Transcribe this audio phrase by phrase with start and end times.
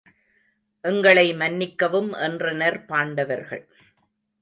[0.83, 3.65] எங்களை மன்னிக்கவும் என்றனர் பாண்டவர்கள்.